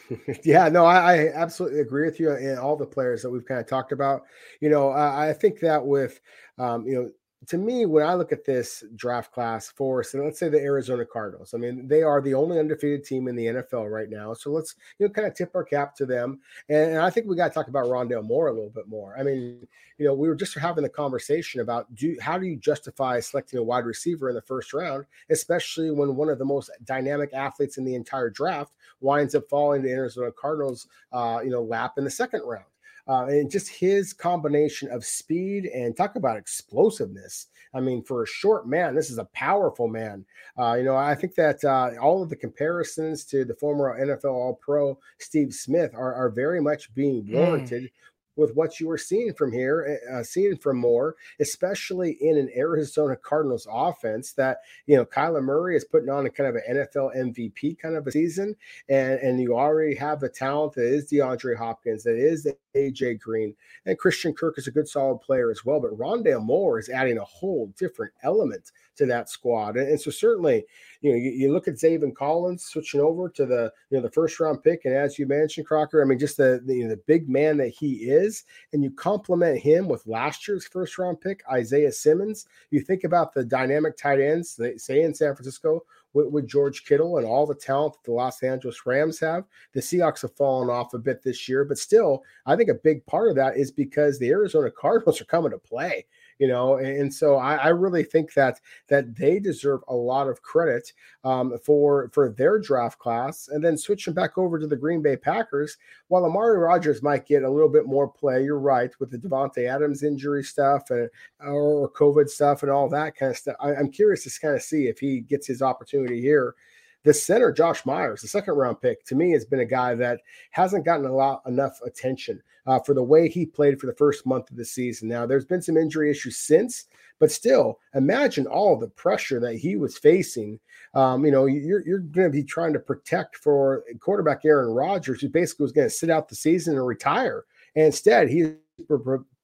[0.44, 3.60] yeah, no, I, I, absolutely agree with you and all the players that we've kind
[3.60, 4.24] of talked about.
[4.60, 6.20] You know, I, I think that with,
[6.58, 7.12] um, you know,
[7.48, 11.06] to me, when I look at this draft class for, so let's say the Arizona
[11.06, 14.34] Cardinals, I mean, they are the only undefeated team in the NFL right now.
[14.34, 16.40] So let's, you know, kind of tip our cap to them.
[16.70, 19.16] And, and I think we got to talk about Rondale Moore a little bit more.
[19.18, 22.56] I mean, you know, we were just having the conversation about do how do you
[22.56, 26.72] justify selecting a wide receiver in the first round, especially when one of the most
[26.86, 31.52] dynamic athletes in the entire draft winds up falling to the Arizona Cardinals, uh, you
[31.52, 32.66] know, lap in the second round.
[33.08, 37.48] Uh, and just his combination of speed and talk about explosiveness.
[37.76, 40.26] I mean, for a short man, this is a powerful man.
[40.58, 44.32] Uh, you know, I think that uh, all of the comparisons to the former NFL
[44.32, 47.34] All Pro Steve Smith are, are very much being mm.
[47.34, 47.84] warranted.
[47.84, 47.92] Mm
[48.36, 52.50] with what you were seeing from here, eh, uh, seeing from Moore, especially in an
[52.56, 56.78] Arizona Cardinals offense that you know Kyler Murray is putting on a kind of an
[56.78, 58.56] NFL MVP kind of a season,
[58.90, 63.56] and and you already have the talent that is DeAndre Hopkins, that is AJ Green,
[63.86, 65.80] and Christian Kirk is a good solid player as well.
[65.80, 70.12] But Rondale Moore is adding a whole different element to that squad, and, and so
[70.12, 70.66] certainly
[71.04, 74.10] you know, you, you look at Zaven Collins switching over to the you know the
[74.10, 76.92] first round pick, and as you mentioned, Crocker, I mean, just the the, you know,
[76.92, 81.20] the big man that he is, and you complement him with last year's first round
[81.20, 82.48] pick, Isaiah Simmons.
[82.72, 86.86] You think about the dynamic tight ends, they say in San Francisco, with, with, George
[86.86, 89.44] Kittle and all the talent that the Los Angeles Rams have.
[89.74, 93.06] The Seahawks have fallen off a bit this year, but still, I think a big
[93.06, 96.06] part of that is because the Arizona Cardinals are coming to play
[96.40, 100.42] you know and so I, I, really think that that they deserve a lot of
[100.42, 100.92] credit
[101.24, 105.18] um, for for their draft class and then switching back over to the green bay
[105.18, 105.78] packers.
[106.08, 109.68] While Amari Rodgers might get a little bit more play you're right with the davante
[109.68, 113.90] adams injury stuff and or covid stuff and all that kind of stuff I, i'm
[113.90, 116.56] curious to kind of see if he gets his opportunity here
[117.04, 120.22] the center, Josh Myers, the second round pick, to me has been a guy that
[120.52, 124.26] hasn't gotten a lot enough attention uh, for the way he played for the first
[124.26, 125.10] month of the season.
[125.10, 126.86] Now, there's been some injury issues since,
[127.20, 130.60] but still, imagine all the pressure that he was facing.
[130.94, 135.22] Um, you know, you're, you're going to be trying to protect for quarterback Aaron Rodgers,
[135.22, 137.46] who basically was going to sit out the season and retire.
[137.76, 138.54] And instead, he's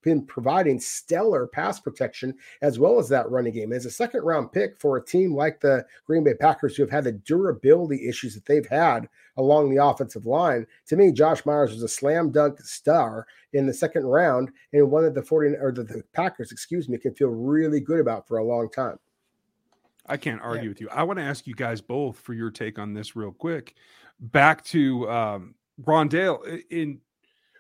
[0.02, 3.74] been providing stellar pass protection as well as that running game.
[3.74, 6.92] As a second round pick for a team like the Green Bay Packers, who have
[6.92, 9.08] had the durability issues that they've had
[9.38, 13.74] along the offensive line, to me, Josh Myers was a slam dunk star in the
[13.74, 17.30] second round and one that the 40 or the, the Packers, excuse me, can feel
[17.30, 19.00] really good about for a long time.
[20.06, 20.70] I can't argue yeah.
[20.70, 20.90] with you.
[20.90, 23.76] I want to ask you guys both for your take on this real quick.
[24.20, 27.00] Back to um, Rondale in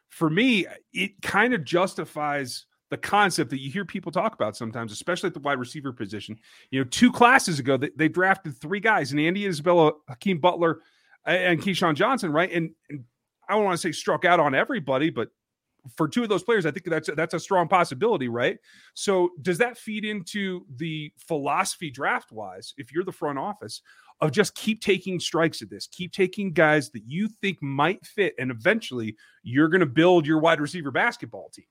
[0.09, 4.91] for me, it kind of justifies the concept that you hear people talk about sometimes,
[4.91, 6.37] especially at the wide receiver position.
[6.71, 10.79] You know, two classes ago, they, they drafted three guys, and Andy Isabella, Hakeem Butler,
[11.25, 12.51] and KeeSean Johnson, right?
[12.51, 13.03] And, and
[13.47, 15.29] I don't want to say struck out on everybody, but
[15.95, 18.57] for two of those players, I think that's that's a strong possibility, right?
[18.93, 22.73] So does that feed into the philosophy draft wise?
[22.77, 23.81] If you're the front office
[24.21, 28.35] of just keep taking strikes at this, keep taking guys that you think might fit,
[28.37, 31.65] and eventually you're going to build your wide receiver basketball team.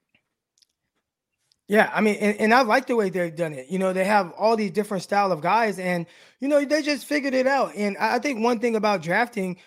[1.69, 3.69] Yeah, I mean, and, and, I like the way they've done it.
[3.69, 6.07] You know, they have all these different style of guys, and
[6.41, 7.75] you know, they just figured it out.
[7.77, 9.59] And I think one thing about drafting,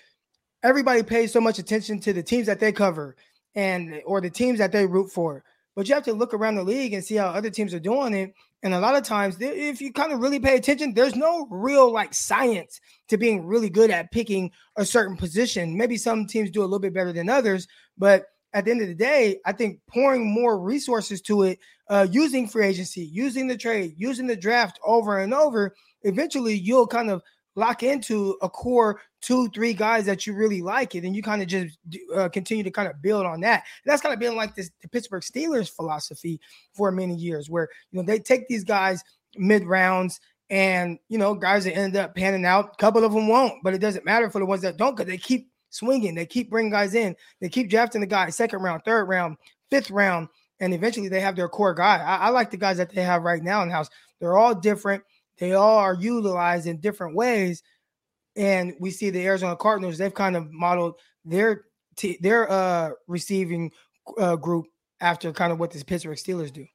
[0.64, 3.16] everybody pays so much attention to the teams that they cover
[3.54, 5.44] and or the teams that they root for.
[5.76, 8.16] But you have to look around the league and see how other teams are doing
[8.16, 8.34] it.
[8.64, 11.92] And a lot of times, if you kind of really pay attention, there's no real
[11.92, 15.76] like science to being really good at picking a certain position.
[15.76, 18.88] Maybe some teams do a little bit better than others, but at the end of
[18.88, 23.58] the day, I think pouring more resources to it, uh, using free agency, using the
[23.58, 27.22] trade, using the draft over and over, eventually you'll kind of
[27.56, 31.42] lock into a core two, three guys that you really like it, and you kind
[31.42, 31.78] of just
[32.16, 33.64] uh, continue to kind of build on that.
[33.84, 36.40] And that's kind of been like this the Pittsburgh Steelers philosophy
[36.74, 39.04] for many years, where you know they take these guys
[39.36, 40.20] mid rounds.
[40.50, 43.74] And you know, guys that end up panning out, a couple of them won't, but
[43.74, 46.72] it doesn't matter for the ones that don't, because they keep swinging, they keep bringing
[46.72, 49.38] guys in, they keep drafting the guy second round, third round,
[49.70, 50.28] fifth round,
[50.60, 52.00] and eventually they have their core guy.
[52.00, 53.90] I, I like the guys that they have right now in house.
[54.20, 55.04] They're all different.
[55.42, 57.64] They all are utilized in different ways.
[58.36, 61.64] And we see the Arizona Cardinals, they've kind of modeled their
[61.98, 63.72] t- their uh, receiving
[64.20, 64.68] uh, group
[65.02, 66.66] after kind of what the Pittsburgh Steelers do.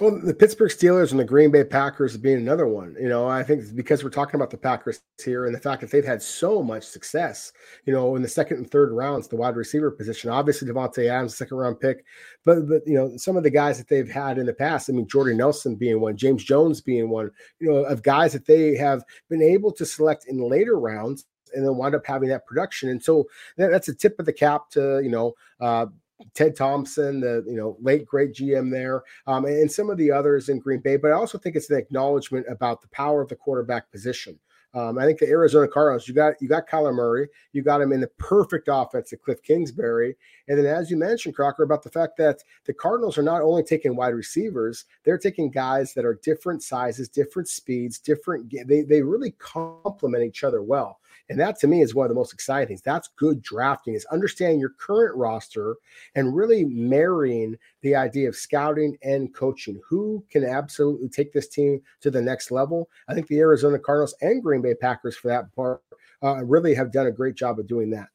[0.00, 2.96] Well, the Pittsburgh Steelers and the Green Bay Packers being another one.
[2.98, 5.90] You know, I think because we're talking about the Packers here and the fact that
[5.90, 7.52] they've had so much success,
[7.84, 10.30] you know, in the second and third rounds, the wide receiver position.
[10.30, 12.02] Obviously, Davante Adams, second round pick,
[12.46, 14.88] but but you know, some of the guys that they've had in the past.
[14.88, 17.30] I mean, Jordy Nelson being one, James Jones being one.
[17.58, 21.64] You know, of guys that they have been able to select in later rounds and
[21.64, 22.88] then wind up having that production.
[22.88, 25.86] And so that, that's a tip of the cap to you know uh,
[26.34, 30.48] Ted Thompson, the you know late great GM there, um, and some of the others
[30.48, 30.96] in Green Bay.
[30.96, 34.38] But I also think it's an acknowledgement about the power of the quarterback position.
[34.72, 37.92] Um, I think the Arizona Cardinals, you got you got Kyler Murray, you got him
[37.92, 41.90] in the perfect offense at Cliff Kingsbury, and then as you mentioned, Crocker, about the
[41.90, 46.20] fact that the Cardinals are not only taking wide receivers, they're taking guys that are
[46.22, 48.52] different sizes, different speeds, different.
[48.68, 51.00] They they really complement each other well.
[51.28, 52.82] And that to me is one of the most exciting things.
[52.82, 55.76] That's good drafting is understanding your current roster
[56.14, 59.80] and really marrying the idea of scouting and coaching.
[59.88, 62.88] Who can absolutely take this team to the next level?
[63.08, 65.82] I think the Arizona Cardinals and Green Bay Packers, for that part,
[66.22, 68.08] uh, really have done a great job of doing that.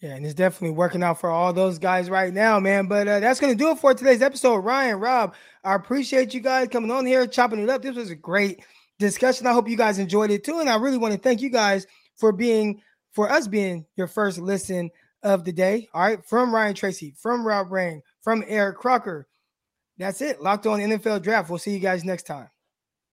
[0.00, 2.86] Yeah, and it's definitely working out for all those guys right now, man.
[2.86, 4.58] But uh, that's going to do it for today's episode.
[4.58, 5.34] Ryan, Rob,
[5.64, 7.80] I appreciate you guys coming on here, chopping it up.
[7.80, 8.62] This was a great
[8.98, 9.46] discussion.
[9.46, 10.60] I hope you guys enjoyed it too.
[10.60, 11.86] And I really want to thank you guys
[12.16, 12.80] for being,
[13.12, 14.90] for us being your first listen
[15.22, 15.88] of the day.
[15.92, 16.24] All right.
[16.24, 19.26] From Ryan Tracy, from Rob Rang, from Eric Crocker.
[19.98, 20.42] That's it.
[20.42, 21.48] Locked on NFL draft.
[21.48, 22.48] We'll see you guys next time.